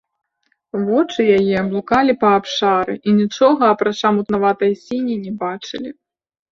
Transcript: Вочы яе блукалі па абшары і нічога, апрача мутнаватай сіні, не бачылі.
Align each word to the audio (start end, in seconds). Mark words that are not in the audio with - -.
Вочы 0.85 1.21
яе 1.39 1.59
блукалі 1.67 2.17
па 2.25 2.33
абшары 2.39 2.95
і 3.07 3.17
нічога, 3.21 3.63
апрача 3.77 4.09
мутнаватай 4.21 4.71
сіні, 4.87 5.15
не 5.29 5.41
бачылі. 5.47 5.89